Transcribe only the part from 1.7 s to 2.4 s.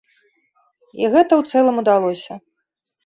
удалося.